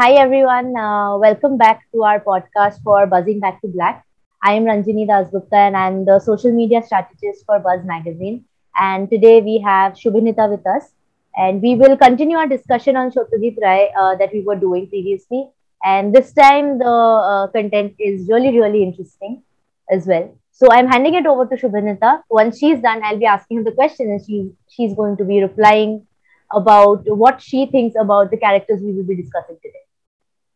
[0.00, 0.74] Hi, everyone.
[0.78, 4.02] Uh, welcome back to our podcast for Buzzing Back to Black.
[4.42, 8.46] I am Ranjini Dasgupta and I'm the social media strategist for Buzz Magazine.
[8.80, 10.94] And today we have Shubhinita with us.
[11.36, 15.50] And we will continue our discussion on Satyajit Ray uh, that we were doing previously.
[15.84, 19.42] And this time the uh, content is really, really interesting
[19.90, 20.34] as well.
[20.50, 22.22] So I'm handing it over to Shubhinita.
[22.30, 25.42] Once she's done, I'll be asking her the question and she, she's going to be
[25.42, 26.06] replying
[26.50, 29.84] about what she thinks about the characters we will be discussing today.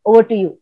[0.07, 0.59] Over to you.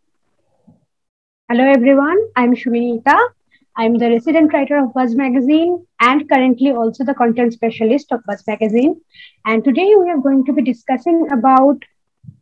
[1.49, 2.19] Hello, everyone.
[2.37, 3.31] I'm Shubhinita.
[3.77, 8.45] I'm the resident writer of Buzz Magazine and currently also the content specialist of Buzz
[8.47, 9.01] Magazine.
[9.45, 11.83] And today we are going to be discussing about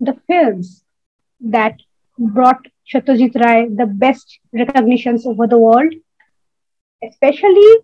[0.01, 0.85] the films
[1.41, 1.77] that
[2.19, 5.95] brought Satyajit Ray the best recognitions over the world,
[7.03, 7.77] especially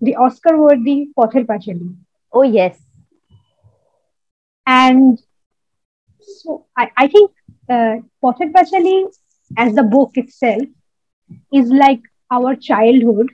[0.00, 1.96] the Oscar-worthy Pather Panchali.
[2.32, 2.78] Oh, yes.
[4.64, 5.20] And
[6.20, 7.32] so I, I think
[7.70, 9.06] uh, Pather Panchali,
[9.56, 10.62] as the book itself,
[11.52, 13.30] is like our childhood.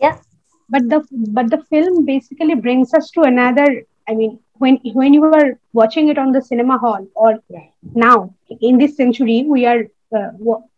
[0.00, 0.18] Yeah.
[0.68, 3.84] But the but the film basically brings us to another.
[4.08, 7.40] I mean, when when you are watching it on the cinema hall, or
[7.94, 9.84] now in this century, we are
[10.16, 10.30] uh,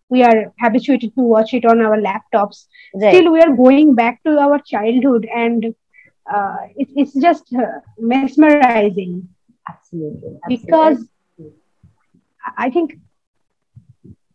[0.09, 2.67] we are habituated to watch it on our laptops.
[2.95, 3.15] Right.
[3.15, 5.75] Still, we are going back to our childhood, and
[6.33, 9.29] uh, it, it's just uh, mesmerizing.
[9.69, 10.39] Absolutely.
[10.45, 10.57] Absolutely.
[10.57, 11.09] Because
[12.57, 12.99] I think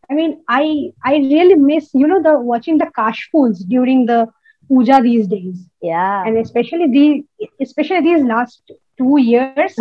[0.09, 4.28] I mean, I I really miss you know the watching the kashfuls during the
[4.68, 5.66] puja these days.
[5.82, 9.76] Yeah, and especially the especially these last two years,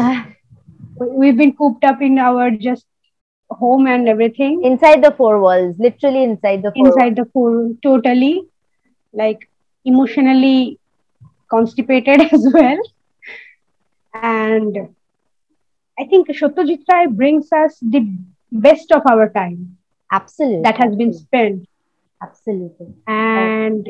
[0.96, 2.86] we've been cooped up in our just
[3.50, 7.16] home and everything inside the four walls, literally inside the four inside walls.
[7.16, 8.42] the four totally,
[9.12, 9.48] like
[9.84, 10.78] emotionally
[11.50, 12.78] constipated as well,
[14.14, 14.94] and
[16.02, 18.00] I think Satyajit Ray brings us the
[18.50, 19.76] best of our time
[20.10, 20.62] absolutely.
[20.62, 21.68] that has been spent.
[22.20, 22.88] Absolutely.
[23.06, 23.88] And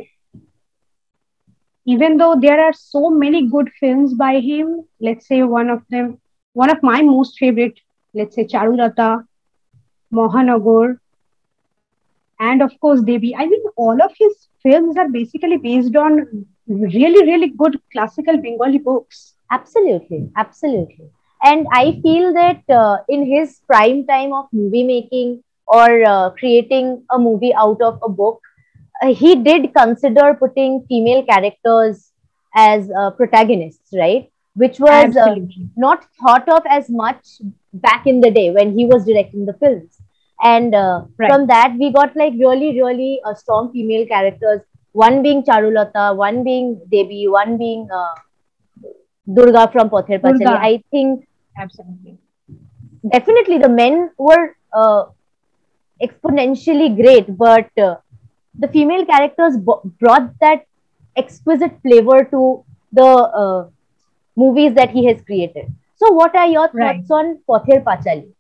[1.86, 6.18] even though there are so many good films by him let's say one of them
[6.52, 7.80] one of my most favorite
[8.14, 9.08] let's say charulata
[10.20, 10.98] mohanagar
[12.40, 13.34] and of course devi.
[13.34, 18.78] I mean all of his films are basically based on really really good classical bengali
[18.78, 19.34] books.
[19.50, 20.30] Absolutely.
[20.36, 21.10] Absolutely
[21.44, 27.04] and i feel that uh, in his prime time of movie making or uh, creating
[27.10, 28.40] a movie out of a book,
[29.02, 32.12] uh, he did consider putting female characters
[32.54, 34.30] as uh, protagonists, right?
[34.54, 35.36] Which was uh,
[35.76, 37.26] not thought of as much
[37.72, 39.98] back in the day when he was directing the films.
[40.42, 41.30] And uh, right.
[41.30, 44.60] from that, we got like really, really uh, strong female characters.
[44.92, 47.88] One being Charulata, one being Devi, one being
[49.32, 50.58] Durga from Pather Panchali.
[50.58, 51.26] I think
[51.56, 52.18] absolutely,
[53.10, 54.54] definitely the men were
[56.02, 57.96] exponentially great, but uh,
[58.58, 60.66] the female characters b- brought that
[61.16, 63.68] exquisite flavor to the uh,
[64.36, 65.72] movies that he has created.
[65.96, 67.10] So, what are your thoughts right.
[67.10, 68.32] on Pather Panchali?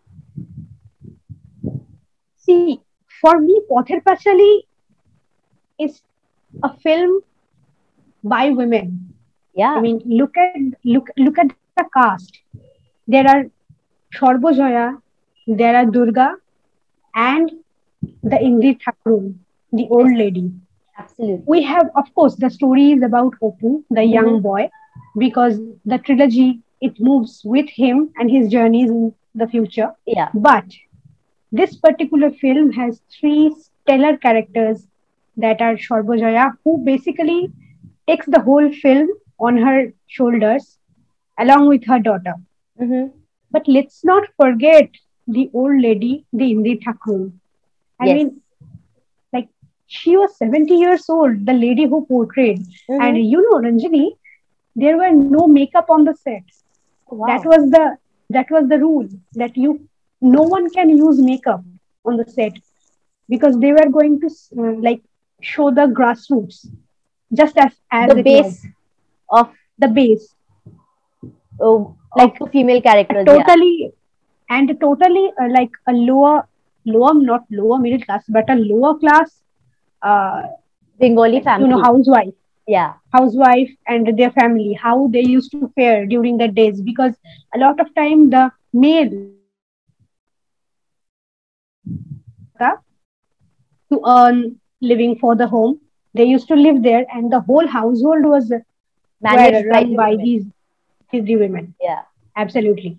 [2.38, 2.80] See,
[3.20, 4.62] for me, Pather Panchali
[5.78, 6.02] is
[6.62, 7.20] a film
[8.24, 9.14] by women.
[9.54, 9.74] Yeah.
[9.74, 12.38] I mean, look at look look at the cast.
[13.06, 13.44] There are
[14.14, 15.00] Sarbojoya,
[15.46, 16.36] there are Durga,
[17.14, 17.50] and
[18.22, 19.32] the Indri Thakur,
[19.72, 20.52] the old lady.
[20.98, 21.44] Absolutely.
[21.46, 24.42] We have, of course, the story is about Opu, the young mm-hmm.
[24.42, 24.70] boy,
[25.18, 29.92] because the trilogy it moves with him and his journeys in the future.
[30.06, 30.28] Yeah.
[30.34, 30.64] But
[31.50, 34.86] this particular film has three stellar characters
[35.36, 37.52] that are Sarbojoya, who basically
[38.08, 39.08] takes the whole film
[39.38, 40.78] on her shoulders
[41.38, 42.34] along with her daughter.
[42.82, 43.16] Mm-hmm.
[43.50, 44.90] But let's not forget
[45.28, 47.30] the old lady, the Indri Thakur.
[48.00, 48.14] I yes.
[48.16, 48.40] mean,
[49.32, 49.48] like
[49.86, 52.60] she was 70 years old, the lady who portrayed.
[52.60, 53.00] Mm-hmm.
[53.00, 54.12] And you know, Ranjini,
[54.74, 56.44] there were no makeup on the set.
[57.06, 57.26] Wow.
[57.26, 57.96] That was the
[58.30, 59.86] that was the rule that you
[60.20, 61.62] no one can use makeup
[62.06, 62.52] on the set
[63.28, 64.26] because they were going to
[64.58, 65.02] uh, like
[65.42, 66.66] show the grassroots
[67.34, 68.66] just as as the base
[69.30, 69.46] was.
[69.46, 70.34] of the base
[71.60, 73.98] oh, like female characters totally yeah
[74.52, 76.46] and totally uh, like a lower
[76.84, 79.42] lower not lower middle class but a lower class
[80.02, 80.42] uh,
[80.98, 82.34] bengali family you know housewife.
[82.66, 82.94] Yeah.
[83.12, 87.14] Housewife and their family how they used to fare during the days because
[87.54, 89.10] a lot of time the male
[93.90, 95.80] to earn living for the home
[96.14, 98.52] they used to live there and the whole household was
[99.20, 100.44] managed run by these,
[101.12, 102.02] these women yeah
[102.36, 102.98] absolutely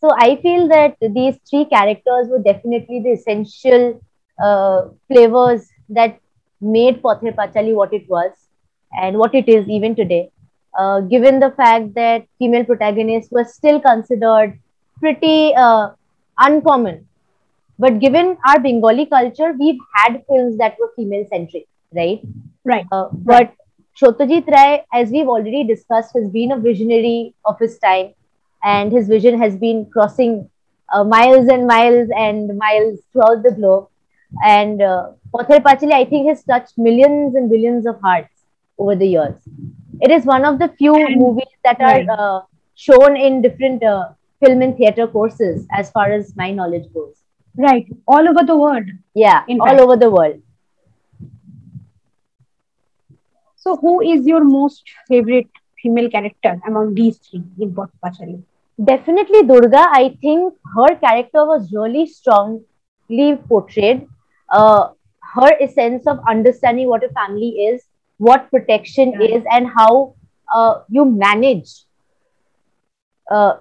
[0.00, 4.00] So I feel that these three characters were definitely the essential
[4.42, 6.18] uh, flavors that
[6.60, 8.32] made Pather Panchali what it was
[8.92, 10.30] and what it is even today.
[10.78, 14.58] Uh, given the fact that female protagonists were still considered
[15.00, 15.90] pretty uh,
[16.38, 17.06] uncommon.
[17.78, 22.20] But given our Bengali culture, we've had films that were female centric, right?
[22.64, 22.86] Right.
[22.92, 23.54] Uh, but
[24.00, 28.14] Satyajit Ray, as we've already discussed, has been a visionary of his time,
[28.62, 30.48] and his vision has been crossing
[30.92, 33.88] uh, miles and miles and miles throughout the globe.
[34.44, 38.42] And uh, Pather Panchali, I think, has touched millions and billions of hearts
[38.78, 39.34] over the years.
[40.00, 42.40] It is one of the few And- movies that are uh,
[42.74, 44.10] shown in different uh,
[44.42, 47.16] film and theater courses, as far as my knowledge goes.
[47.56, 47.86] Right.
[48.06, 48.84] All over the world.
[49.14, 50.40] Yeah, In all over the world.
[53.60, 55.50] So, who is your most favorite
[55.82, 58.42] female character among these three in Pather Panchali?
[58.84, 59.86] Definitely Durga.
[59.92, 64.06] I think her character was really strongly portrayed.
[64.52, 64.88] Uh,
[65.34, 67.84] her essence of understanding what a family is,
[68.18, 69.36] what protection Yeah.
[69.36, 70.14] is, and how
[70.52, 71.70] uh, you manage.
[73.30, 73.54] Uh,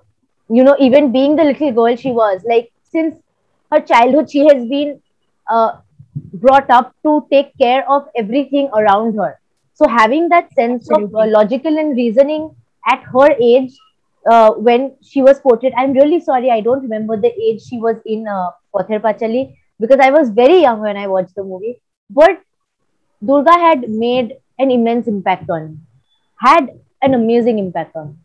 [0.50, 3.18] you know, even being the little girl she was, like since
[3.72, 5.02] her childhood, she has been
[5.50, 5.78] uh,
[6.34, 9.39] brought up to take care of everything around her.
[9.80, 12.54] So having that sense of uh, logical and reasoning
[12.86, 13.72] at her age
[14.30, 15.72] uh, when she was portrayed.
[15.78, 20.02] I'm really sorry, I don't remember the age she was in uh, Pather Panchali because
[20.02, 21.82] I was very young when I watched the movie.
[22.10, 22.42] But
[23.26, 25.78] Durga had made an immense impact on me,
[26.40, 26.68] had
[27.02, 28.16] an amazing impact on me.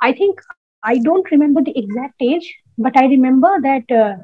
[0.00, 0.40] I think
[0.82, 4.16] I don't remember the exact age, but I remember that uh,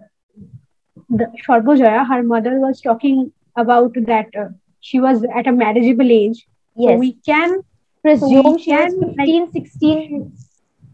[1.10, 4.48] the Sharbojaya, her mother, was talking about that uh,
[4.80, 6.46] she was at a marriageable age.
[6.76, 7.62] So Yes, we can,
[8.02, 10.32] presume she was can, like- 15, 16.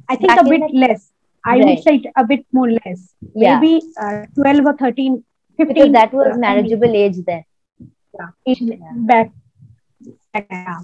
[0.09, 1.13] I think, a bit less.
[1.45, 3.15] I would say a bit more less.
[3.35, 5.25] Yeah, Maybe uh, 12 or 13,
[5.57, 5.75] 15.
[5.75, 7.45] because that was uh, marriageable age then.
[8.19, 9.31] yeah, it- back.
[10.35, 10.81] yeah.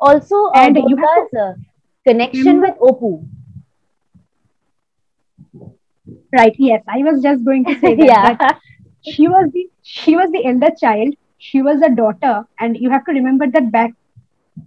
[0.00, 1.54] Also, uh, And you have Durga's uh,
[2.06, 3.26] connection with Opu.
[6.32, 6.54] Right.
[6.58, 8.06] Yes, I was just going to say that.
[8.06, 8.60] yeah, that
[9.04, 11.14] she was the she was the elder child.
[11.38, 13.92] She was a daughter, and you have to remember that back.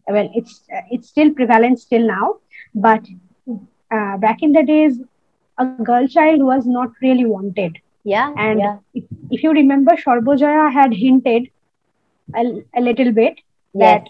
[0.07, 2.35] Well, it's uh, it's still prevalent still now,
[2.73, 3.01] but
[3.91, 4.99] uh, back in the days,
[5.59, 7.61] a girl child was not really wanted.
[8.03, 8.77] yeah, And yeah.
[8.93, 11.47] if, if you remember, Sharbojaya had hinted
[12.35, 12.43] a,
[12.75, 13.39] a little bit
[13.73, 14.01] Yes.
[14.01, 14.07] that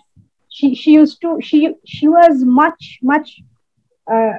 [0.50, 3.42] she she used to she she was much much
[4.12, 4.34] uh,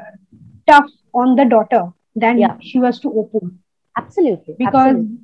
[0.69, 1.84] tough on the daughter
[2.14, 2.56] than Yeah.
[2.61, 3.50] she was to Opu
[3.96, 4.55] Absolutely.
[4.58, 5.19] because absolutely.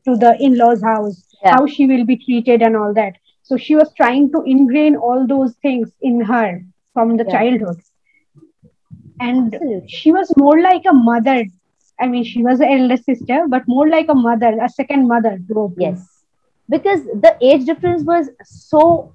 [0.06, 1.56] to the in-laws house Yeah.
[1.56, 5.26] how she will be treated and all that so she was trying to ingrain all
[5.28, 6.62] those things in her
[6.94, 7.32] from the Yeah.
[7.38, 7.80] childhood
[9.20, 11.44] and she was more like a mother
[12.02, 15.38] i mean she was an elder sister but more like a mother a second mother
[15.78, 16.02] Yes.
[16.70, 19.14] Because the age difference was so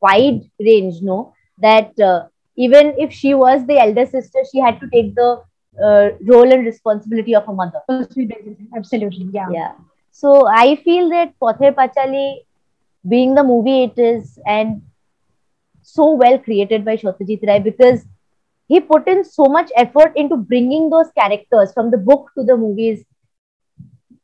[0.00, 1.32] wide range, no?
[1.58, 2.26] That uh,
[2.56, 5.42] even if she was the elder sister, she had to take the
[5.82, 7.80] uh, role and responsibility of a mother.
[8.76, 9.72] absolutely yeah Yeah.
[10.10, 12.40] So I feel that Pather Panchali,
[13.08, 14.82] being the movie it is, and
[15.82, 18.04] so well created by Satyajit Ray because
[18.68, 22.56] he put in so much effort into bringing those characters from the book to the
[22.56, 23.04] movies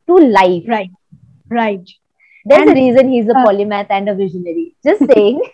[0.07, 0.65] to life.
[0.67, 0.91] right
[1.51, 1.89] right
[2.45, 4.75] There's a And, reason he's a uh, polymath and a visionary.
[4.85, 5.43] Just saying.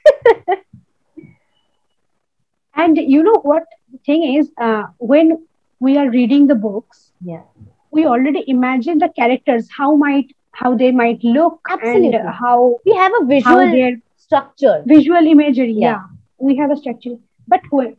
[2.74, 5.44] And you know what the thing is, uh, when
[5.80, 7.42] we are reading the books, yeah.
[7.90, 12.14] we already imagine the characters, how might how they might look, Absolutely.
[12.14, 14.82] and how We have a visual structure.
[14.86, 15.72] visual imagery.
[15.72, 15.88] Yeah.
[15.88, 16.02] Yeah,
[16.38, 17.16] we have a structure.
[17.46, 17.96] But when,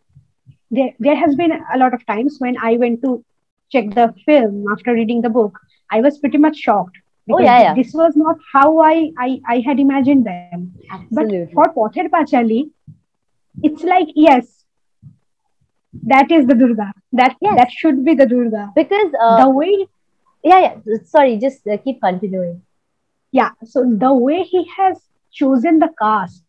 [0.71, 3.23] there there has been a lot of times when I went to
[3.71, 5.59] check the film after reading the book,
[5.91, 6.97] I was pretty much shocked.
[7.31, 7.73] Oh, yeah, yeah.
[7.75, 10.73] This was not how I, I, I had imagined them.
[10.91, 11.53] Absolutely.
[11.53, 12.69] But for Pather Panchali,
[13.63, 14.65] it's like yes,
[16.03, 16.91] that is the Durga.
[17.13, 17.55] That Yes.
[17.57, 18.71] that should be the Durga.
[18.75, 19.87] because, uh, the way,
[20.43, 20.75] yeah, yeah.
[21.05, 22.61] Sorry, just uh, keep continuing.
[23.31, 23.51] yeah.
[23.63, 24.99] So the way he has
[25.31, 26.43] chosen the cast,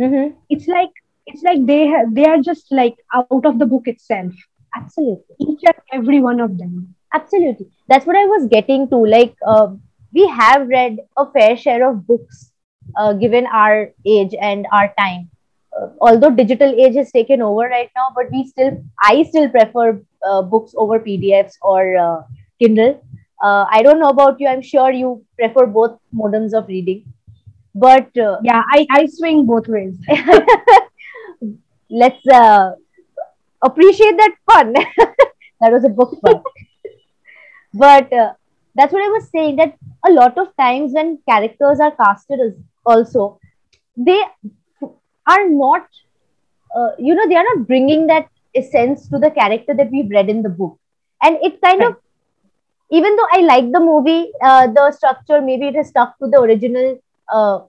[0.00, 0.36] Mm-hmm.
[0.48, 0.90] it's like
[1.26, 4.32] it's like they they are just like out of the book itself.
[4.76, 5.34] Absolutely.
[5.40, 6.94] Each and every one of them.
[7.12, 7.66] Absolutely.
[7.88, 8.96] That's what I was getting to.
[8.96, 9.68] Like, uh,
[10.12, 12.52] we have read a fair share of books
[12.96, 15.30] uh, given our age and our time.
[15.78, 20.00] uh, although digital age has taken over right now, but we still, I still prefer
[20.28, 22.22] uh, books over PDFs or uh,
[22.60, 23.02] Kindle.
[23.42, 24.48] Uh, I don't know about you.
[24.48, 27.04] I'm sure you prefer both modems of reading,
[27.74, 29.96] but uh, yeah, I, I swing both ways.
[31.90, 32.72] let's uh,
[33.62, 34.72] appreciate that fun.
[35.60, 36.42] that was a book fun.
[37.74, 38.12] but
[38.78, 39.56] that's what I was saying.
[39.56, 39.74] That
[40.08, 42.52] a lot of times when characters are casted as
[42.86, 43.38] also,
[43.96, 44.22] they
[45.26, 45.86] are not,
[46.74, 50.28] uh, you know, they are not bringing that essence to the character that we've read
[50.28, 50.78] in the book.
[51.22, 51.90] And it kind right.
[51.90, 51.96] of,
[52.90, 56.40] even though I like the movie, uh, the structure, maybe it has stuck to the
[56.40, 56.98] original
[57.32, 57.60] uh,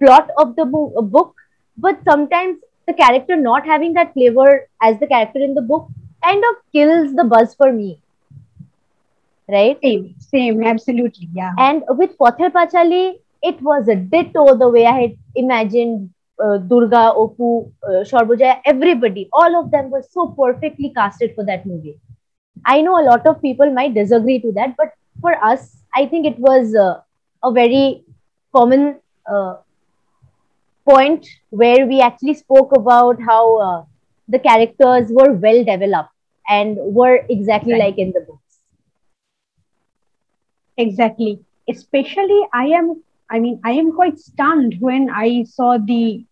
[0.00, 1.34] plot of the bo- uh, book,
[1.76, 5.88] but sometimes the character not having that flavor as the character in the book
[6.24, 8.00] kind of kills the buzz for me.
[9.48, 9.78] Right?
[9.82, 11.52] Same, same, absolutely, yeah.
[11.58, 16.10] And with Pather Panchali, it was a ditto the way I had imagined
[16.42, 21.66] uh, Durga, Opu, uh, Shorbojaya, everybody, all of them were so perfectly casted for that
[21.66, 21.98] movie.
[22.64, 26.26] I know a lot of people might disagree to that, but for us, I think
[26.26, 27.00] it was uh,
[27.42, 28.04] a very
[28.54, 29.56] common uh,
[30.88, 33.84] point where we actually spoke about how uh,
[34.28, 36.10] the characters were well developed
[36.48, 37.82] and were exactly right.
[37.82, 38.41] like in the books.
[40.76, 41.40] Exactly.
[41.68, 43.02] Especially, I am
[43.32, 46.24] I mean, I am quite stunned when I saw the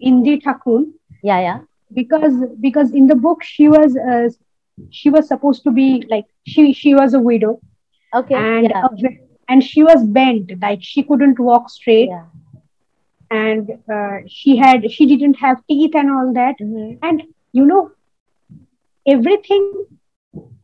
[0.00, 0.84] Indi Thakur.
[1.22, 1.60] Yeah, yeah.
[1.92, 4.28] Because because in the book she was uh,
[4.90, 7.60] she was supposed to be like she she was a widow.
[8.14, 8.34] Okay.
[8.34, 8.84] And yeah.
[8.84, 9.08] uh,
[9.48, 12.08] and she was bent like she couldn't walk straight.
[12.08, 12.26] Yeah.
[13.30, 16.56] And uh, she had she didn't have teeth and all that.
[16.60, 16.98] Mm-hmm.
[17.02, 17.22] And
[17.52, 17.92] you know
[19.06, 19.86] everything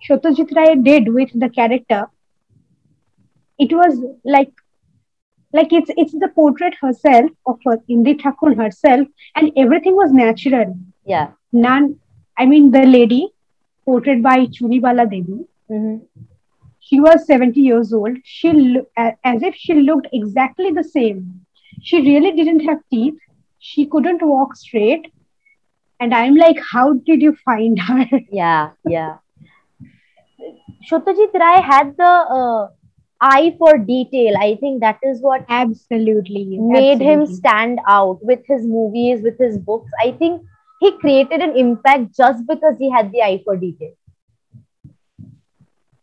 [0.09, 2.09] Satyajit Ray did with the character.
[3.61, 4.53] It was like
[5.53, 10.75] like it's it's the portrait herself of her, Indi Thakur herself, and everything was natural.
[11.05, 11.29] Yeah.
[11.53, 11.97] None.
[12.39, 13.29] I mean, the lady
[13.85, 15.41] portrayed by Chunibala Devi.
[15.71, 15.97] Mm-hmm.
[16.83, 18.17] She was 70 years old.
[18.25, 21.47] She lo- as if she looked exactly the same.
[21.83, 23.19] She really didn't have teeth.
[23.59, 25.13] She couldn't walk straight.
[26.01, 28.07] And I'm like, how did you find her?
[28.31, 29.17] Yeah, yeah.
[30.91, 32.69] Satyajit Ray had the uh,
[33.21, 34.35] eye for detail.
[34.39, 37.07] I think that is what absolutely made absolutely.
[37.07, 39.91] him stand out with his movies, with his books.
[40.01, 40.43] I think
[40.81, 43.93] he created an impact just because he had the eye for detail.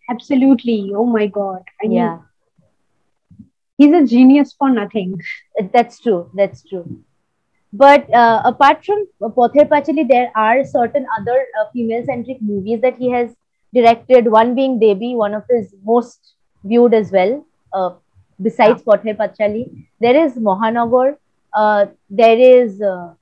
[0.09, 0.93] Absolutely.
[0.95, 1.63] Oh my God.
[1.83, 2.19] I yeah.
[3.77, 5.21] He's a genius for nothing.
[5.73, 6.31] That's true.
[6.33, 7.03] That's true.
[7.73, 12.97] But uh, apart from Pather Panchali, there are certain other uh, female centric movies that
[12.97, 13.35] he has
[13.73, 14.31] directed.
[14.31, 17.45] One being Debi, one of his most viewed as well.
[17.73, 17.91] Uh,
[18.41, 18.93] besides yeah.
[18.95, 21.17] Pather Panchali, there is Mahanagar.
[21.53, 23.13] Uh, there is uh,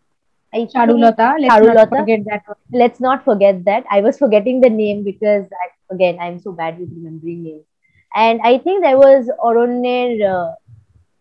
[0.53, 1.35] Charulata.
[1.39, 1.75] Let's Charulata.
[1.75, 2.43] not forget that.
[2.71, 3.85] Let's not forget that.
[3.91, 7.65] I was forgetting the name because I, again I'm so bad with remembering names.
[8.15, 10.25] And I think there was Aronner.
[10.25, 10.53] Uh,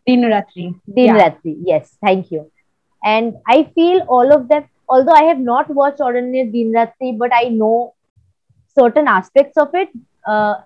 [0.08, 0.78] Dinratri.
[0.90, 1.56] Dinratri.
[1.58, 1.76] Yeah.
[1.76, 2.50] Yes, thank you.
[3.02, 4.64] And I feel all of them.
[4.88, 7.94] Although I have not watched Aronner Dinratri, but I know
[8.78, 9.88] certain aspects of it.
[10.26, 10.56] Uh,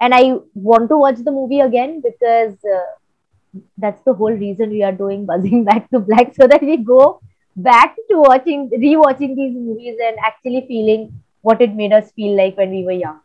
[0.00, 4.82] and I want to watch the movie again because uh, that's the whole reason we
[4.82, 7.20] are doing Buzzing Back to Black so that we go
[7.56, 12.56] back to watching, rewatching these movies and actually feeling what it made us feel like
[12.56, 13.20] when we were young.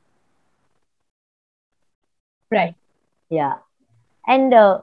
[2.52, 2.76] Right.
[3.30, 3.56] Yeah.
[4.28, 4.82] And uh,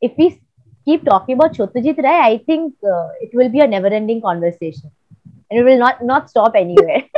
[0.00, 0.40] if we
[0.84, 4.90] keep talking about Satyajit Ray, I think uh, it will be a never-ending conversation,
[5.50, 7.04] and it will not not stop anywhere.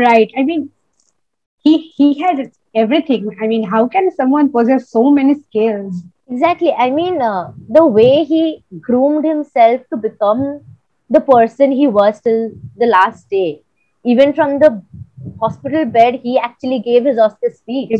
[0.00, 0.30] right.
[0.38, 0.70] I mean
[1.64, 3.30] he he had everything.
[3.42, 6.72] I mean how can someone possess so many skills exactly.
[6.72, 10.60] I mean uh, the way he groomed himself to become
[11.10, 13.62] the person he was till the last day.
[14.04, 14.82] Even from the
[15.40, 17.92] hospital bed he actually gave his oscar speech.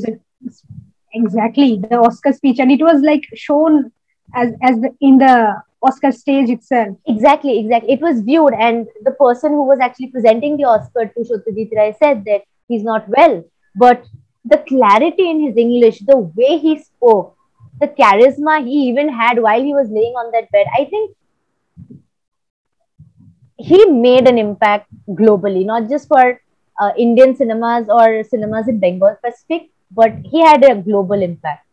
[1.15, 1.79] Exactly.
[1.83, 2.59] The oscar speech.
[2.59, 3.91] And it was like shown
[4.35, 6.97] as as the, in the Oscar stage itself.
[7.07, 7.93] Exactly, exactly.
[7.93, 11.97] It was viewed, and the person who was actually presenting the Oscar to Satyajit Ray
[11.99, 13.45] said that he's not well.
[13.77, 14.05] But
[14.45, 17.37] the clarity in his English, the way he spoke,
[17.81, 21.17] the charisma he even had while he was laying on that bed, I think
[23.59, 26.41] he made an impact globally, not just for
[26.81, 31.67] uh, Indian cinemas or cinemas in Bengal Pacific, but he had a global impact.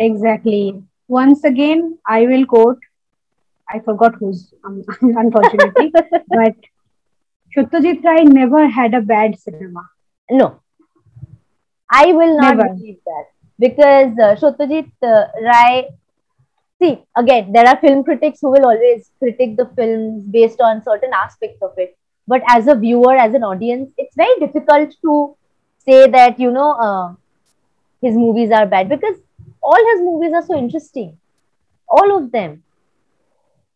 [0.00, 2.78] Exactly once again, I will quote,
[3.68, 5.92] I forgot who's, um, unfortunately,
[6.28, 6.54] but
[7.56, 9.88] Satyajit Ray never had a bad cinema.
[10.30, 10.60] No.
[11.90, 12.74] I will not never.
[12.74, 13.26] believe that.
[13.58, 15.88] because uh, uh, Ray.
[16.82, 21.12] See, again, there are film critics who will always critique the films based on certain
[21.14, 21.96] aspects of it.
[22.26, 25.36] But as a viewer, as an audience, it's very difficult to
[25.78, 27.14] say that you know uh,
[28.02, 29.16] his movies are bad because
[29.70, 31.16] all his movies are so interesting,
[31.88, 32.62] all of them.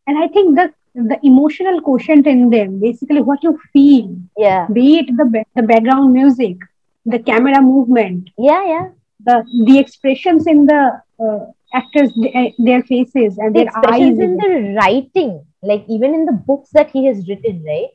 [0.07, 4.87] And I think that the emotional quotient in them, basically what you feel, Yeah, be
[5.01, 6.57] it the the background music,
[7.15, 8.89] the camera movement, yeah, yeah.
[9.29, 9.37] the
[9.69, 10.81] the expressions in the
[11.27, 11.41] uh,
[11.81, 12.11] actors,
[12.71, 14.19] their faces and The their eyes.
[14.27, 17.91] in the writing, like even in the books that he has written, right?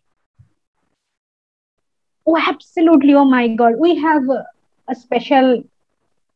[2.26, 3.14] Oh, absolutely!
[3.14, 4.46] Oh my God, we have a,
[4.88, 5.64] a special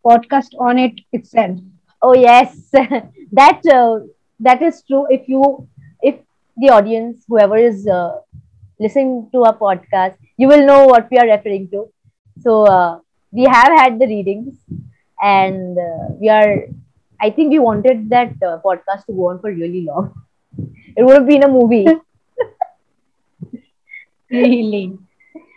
[0.08, 1.60] podcast on it itself.
[2.02, 2.70] Oh yes,
[3.42, 4.00] that uh,
[4.40, 5.06] that is true.
[5.10, 5.68] If you,
[6.02, 6.16] if
[6.58, 8.20] the audience, whoever is uh,
[8.80, 11.86] listening to our podcast, you will know what we are referring to.
[12.40, 13.00] So uh,
[13.32, 14.56] we have had the readings,
[15.22, 16.56] and uh, we are.
[17.22, 20.14] I think we wanted that uh, podcast to go on for really long.
[20.96, 21.88] It would have been a movie.
[24.32, 24.98] really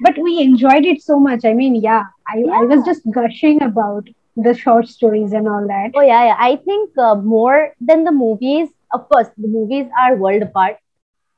[0.00, 4.08] but we enjoyed it so much i mean yeah i, I was just gushing about
[4.36, 6.36] the short stories and all that Oh yeah, yeah.
[6.38, 8.68] I think uh, more than the movies.
[8.92, 10.76] Of course, the movies are world apart.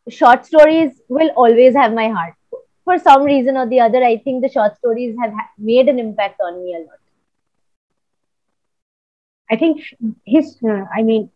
[0.08, 2.34] Short stories will always have my heart.
[2.84, 5.98] For some reason or the other, I think the short stories have ha- made an
[5.98, 6.98] impact on me a lot.
[9.52, 9.80] i think
[10.34, 11.28] his uh, i mean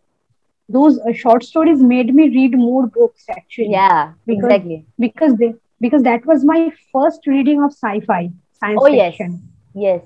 [0.76, 4.86] those uh, short stories made me read more books actually Yeah, Because- exactly.
[5.04, 5.50] because they
[5.86, 8.22] because that was my first reading of sci-fi
[8.60, 9.38] science Oh yes, fiction
[9.74, 10.02] yes.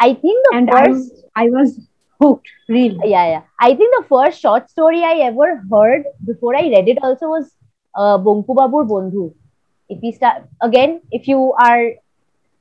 [0.00, 1.24] I think the and I, first.
[1.36, 1.80] I was
[2.20, 3.42] hooked really yeah, yeah.
[3.60, 7.54] I think the first short story I ever heard before I read it also was
[7.94, 9.34] uh, Bonku Babur Bondhu.
[9.88, 11.90] If we start again, if you are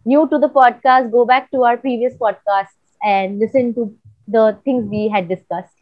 [0.05, 3.95] new to the podcast, go back to our previous podcasts and listen to
[4.27, 5.75] the things we had discussed.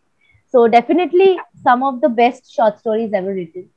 [0.48, 3.70] So definitely some of the best short stories ever written.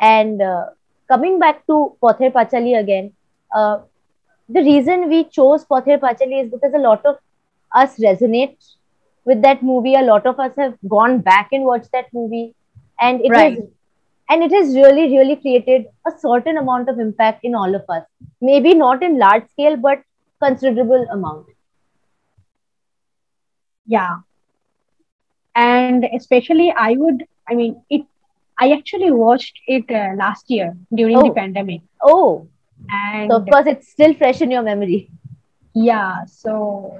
[0.00, 0.66] And uh,
[1.08, 3.12] coming back to Pother Panchali again,
[3.54, 3.78] uh,
[4.48, 7.16] the reason we chose Pother Panchali is because a lot of
[7.74, 8.56] us resonate
[9.24, 9.94] with that movie.
[9.94, 12.54] A lot of us have gone back and watched that movie,
[13.00, 13.44] and it Right.
[13.44, 13.58] has
[14.30, 18.04] and it has really, really created a certain amount of impact in all of us.
[18.40, 20.02] Maybe not in large scale, but
[20.42, 21.46] considerable amount.
[23.86, 24.16] yeah
[25.56, 28.02] and especially i would i mean it
[28.58, 31.34] i actually watched it uh, last year during the Oh.
[31.38, 32.48] pandemic Oh,
[32.90, 35.10] and so of course it's still fresh in your memory.
[35.74, 36.98] yeah so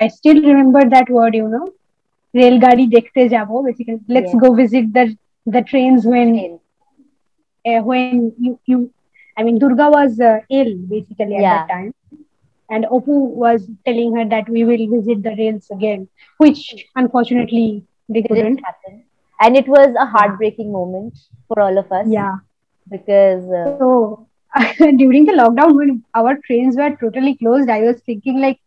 [0.00, 1.64] i still remember that word you know
[2.40, 4.44] railgadi dekhte jabo basically let's Yeah.
[4.44, 5.04] go visit the
[5.56, 6.30] the trains when
[7.68, 8.78] uh, when you you
[9.38, 11.62] i mean durga was uh, ill basically at Yeah.
[11.62, 11.88] that time
[12.76, 16.06] and opu was telling her that we will visit the rails again
[16.44, 16.62] which
[17.02, 17.68] unfortunately
[18.16, 19.04] they It couldn't didn't happen,
[19.40, 21.18] and it was a heartbreaking moment
[21.48, 22.16] for all of us.
[22.16, 22.36] yeah
[22.90, 24.27] because uh, So
[24.96, 28.60] during the lockdown, when our trains were totally closed, I was thinking like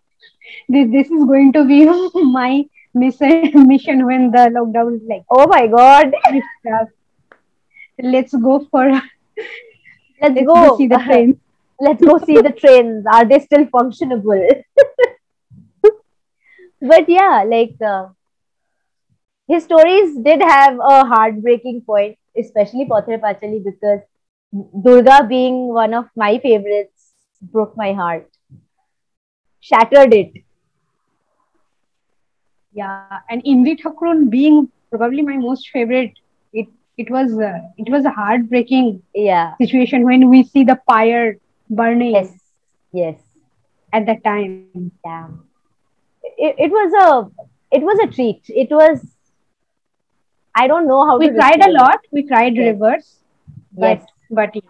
[0.69, 1.85] this, this is going to be
[2.31, 6.13] my mission mission when the lockdown is like oh my god.
[8.03, 9.03] Let's go for let's
[10.21, 10.55] let's go.
[10.55, 11.39] go see the train.
[11.79, 13.05] let's go see the trains.
[13.11, 14.63] Are they still functionable?
[16.81, 18.07] but yeah, like uh,
[19.47, 24.01] his stories did have a heartbreaking point, especially Pother Panchali, because
[24.53, 28.29] Durga being one of my favorites broke my heart,
[29.59, 30.31] shattered it.
[32.73, 36.13] Yeah, and Indi Thakurun being probably my most favorite.
[36.53, 39.55] It it was uh, it was a heartbreaking Yeah.
[39.61, 41.37] situation when we see the fire
[41.69, 42.37] burning Yes.
[42.93, 43.19] Yes.
[43.93, 44.57] at that time.
[45.05, 45.27] Yeah.
[46.37, 48.43] It, it was a it was a treat.
[48.49, 49.01] It was
[50.55, 51.99] I don't know how We cried a lot.
[52.11, 52.73] We cried Yes.
[52.73, 53.19] rivers.
[53.73, 54.05] But Yes.
[54.31, 54.61] But yeah.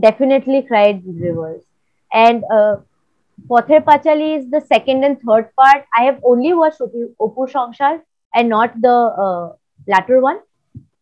[0.00, 1.62] definitely cried rivers.
[2.12, 2.76] And uh,
[3.48, 5.84] Pother Panchali is the second and third part.
[5.96, 8.00] I have only watched Opu, Opur Shangshar
[8.34, 9.52] and not the uh,
[9.86, 10.40] latter one.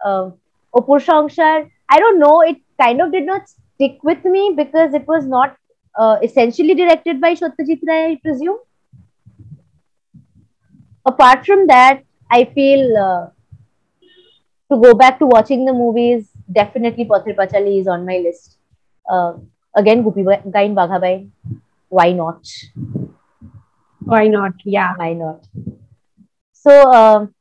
[0.05, 0.31] Uh,
[0.75, 5.07] Opur Shangshar, I don't know, it kind of did not stick with me because it
[5.07, 5.57] was not
[5.99, 8.59] uh, essentially directed by Satyajit Ray, I presume.
[11.07, 13.27] Apart from that, I feel uh,
[14.71, 18.59] to go back to watching the movies, definitely Pother Panchali is on my list.
[19.09, 19.35] Uh,
[19.77, 21.31] again, Gupi Gain Baghabai.
[21.89, 22.47] Why not?
[24.01, 24.53] Why not?
[24.65, 24.95] Yeah.
[24.97, 25.47] Why not?
[26.53, 27.35] So, um,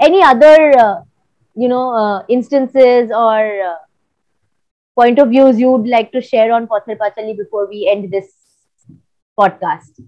[0.00, 1.00] any other, uh,
[1.54, 3.76] you know, uh, instances or uh,
[4.94, 8.32] point of views you'd like to share on Pother Panchali before we end this
[9.38, 10.00] podcast?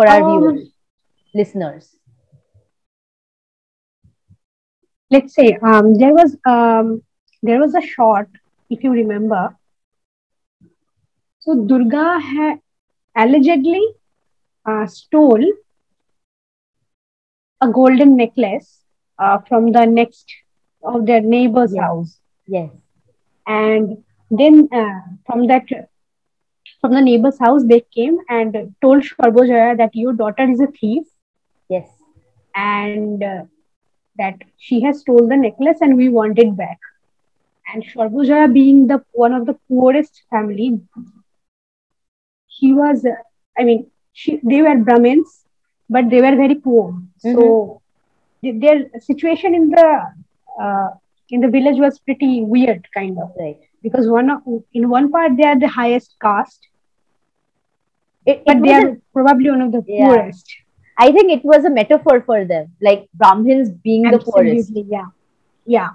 [0.00, 0.68] for our um, viewers,
[1.34, 1.96] listeners?
[5.10, 7.02] Let's say um, there was um,
[7.42, 8.26] there was a shot,
[8.68, 9.56] if you remember.
[11.40, 12.60] So Durga had
[13.16, 13.82] allegedly
[14.64, 15.44] uh, stole
[17.60, 18.84] a golden necklace
[19.18, 20.26] uh, from the next
[20.82, 21.82] of their neighbor's yes.
[21.82, 22.18] house.
[22.46, 22.70] Yes.
[23.46, 25.64] And then uh, from that
[26.80, 31.04] from the neighbor's house they came and told Sharbojaya that your daughter is a thief.
[31.68, 31.88] Yes.
[32.54, 33.44] And uh,
[34.20, 36.78] that she has stole the necklace and we want it back.
[37.72, 40.68] And Sharbojaya being the one of the poorest family,
[42.46, 43.06] he was,
[43.58, 45.44] I mean, she, they were Brahmins,
[45.88, 46.92] but they were very poor.
[46.92, 47.34] Mm-hmm.
[47.34, 47.82] So
[48.42, 49.88] their situation in the
[50.60, 50.88] uh,
[51.28, 53.30] in the village was pretty weird, kind of.
[53.38, 53.60] Right.
[53.82, 54.40] Because one of,
[54.74, 56.66] in one part they are the highest caste,
[58.26, 60.06] it, but they are probably one of the yeah.
[60.06, 60.46] poorest.
[61.02, 64.72] I think it was a metaphor for them, like Brahmins being Absolutely, the poorest.
[64.94, 65.06] Yeah,
[65.64, 65.90] yeah.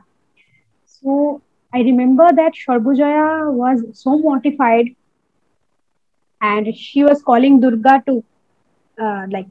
[0.85, 1.41] So
[1.71, 4.95] I remember that Sharbujaya was so mortified,
[6.41, 8.23] and she was calling Durga to,
[8.99, 9.45] uh, like,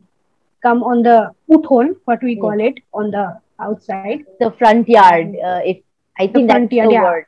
[0.63, 4.25] come on the uthon, what we call it, on the outside.
[4.41, 5.37] The front yard.
[5.53, 5.83] Uh, if
[6.19, 7.03] I think that's yard, the yeah.
[7.05, 7.27] word.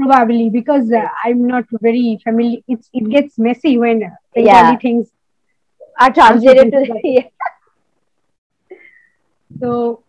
[0.00, 2.58] Probably because uh, I'm not very familiar.
[2.66, 4.00] It's it gets messy when
[4.34, 4.76] Bengali yeah.
[4.76, 5.08] things
[5.98, 7.00] are translated to.
[7.04, 7.28] Yeah.
[9.60, 10.02] so,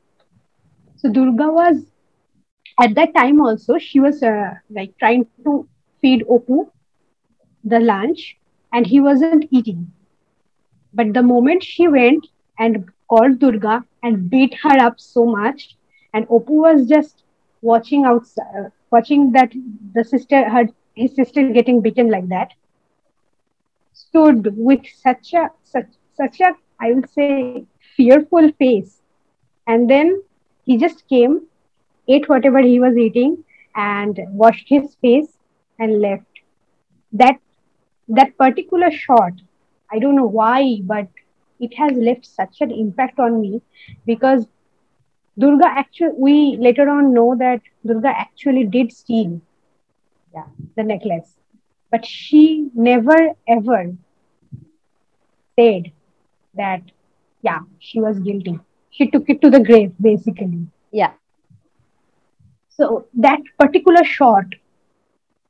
[0.97, 1.86] so Durga was
[2.82, 5.67] at that time also she was uh, like trying to
[6.02, 6.69] feed Opu
[7.63, 8.38] the lunch
[8.73, 9.91] and he wasn't eating.
[10.93, 15.75] But the moment she went and called Durga and beat her up so much,
[16.13, 17.23] and Opu was just
[17.62, 19.52] watching outside, watching that
[19.93, 22.52] the sister had his sister getting beaten like that,
[24.10, 25.91] stood with such a such
[26.22, 29.02] such a I would say fearful face,
[29.67, 30.22] and then
[30.65, 31.41] he just came,
[32.08, 33.43] ate whatever he was eating,
[33.76, 35.38] and washed his face
[35.80, 36.41] and left.
[37.13, 37.39] That
[38.10, 39.34] that particular shot,
[39.91, 41.08] I don't know why, but
[41.60, 43.62] it has left such an impact on me
[44.06, 44.48] because
[45.38, 49.41] Durga actually, we later on know that Durga actually did steal
[50.34, 50.45] yeah,
[50.76, 51.38] the necklace,
[51.91, 53.93] but she never ever
[55.58, 55.91] said
[56.56, 56.82] that,
[57.41, 58.60] yeah, she was guilty.
[58.91, 60.67] She took it to the grave, basically.
[60.91, 61.13] Yeah.
[62.69, 64.45] So that particular shot,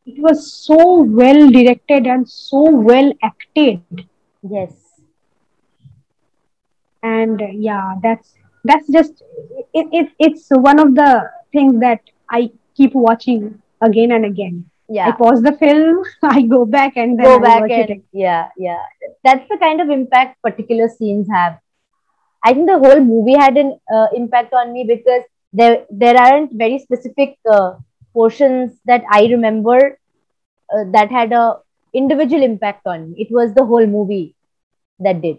[0.06, 3.82] it was so well directed and so well acted.
[4.41, 4.89] Yes
[7.04, 9.23] and yeah that's that's just
[9.73, 15.10] it, it, it's one of the things that i keep watching again and again yeah.
[15.10, 18.04] I pause the film i go back and then go I back and it.
[18.12, 18.84] yeah yeah.
[19.23, 21.60] That's the kind of impact particular scenes have.
[22.43, 25.23] I think the whole movie had an uh, impact on me because
[25.54, 27.73] there there aren't very specific uh,
[28.13, 29.78] portions that i remember
[30.73, 31.58] uh, that had a
[31.93, 33.21] individual impact on me.
[33.21, 34.36] It was the whole movie
[34.99, 35.38] that did.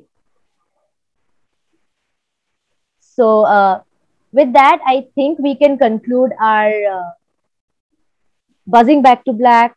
[3.00, 3.82] So, uh,
[4.32, 7.10] with that, I think we can conclude our uh,
[8.70, 9.76] Buzzing Back to Black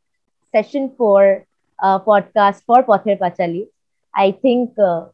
[0.52, 1.46] session for
[1.82, 3.68] uh, podcast for Pother Panchali.
[4.16, 5.06] I think uh,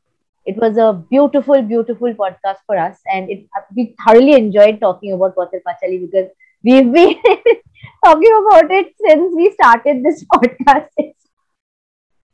[0.45, 5.35] it was a beautiful, beautiful podcast for us, and it, we thoroughly enjoyed talking about
[5.35, 6.29] Pother Panchali because
[6.61, 7.15] we've been
[8.05, 11.13] talking about it since we started this podcast.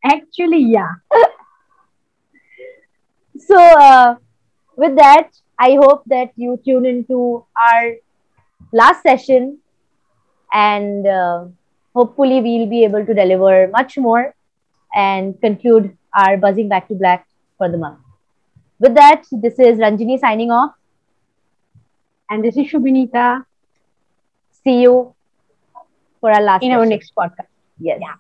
[0.04, 0.94] Actually, yeah.
[3.38, 4.16] so, uh,
[4.76, 5.30] with that,
[5.60, 7.94] I hope that you tune into our
[8.72, 9.60] last session
[10.56, 11.46] and uh,
[11.94, 14.34] hopefully we'll be able to deliver much more
[14.96, 18.00] and conclude our buzzing back to black for the month.
[18.80, 20.74] With that, this is Ranjini signing off.
[22.30, 23.46] And this is Shubhinita.
[24.64, 25.14] See you
[26.22, 26.80] for our last in session.
[26.80, 27.52] our next podcast.
[27.80, 28.00] Yes.
[28.02, 28.16] Yeah.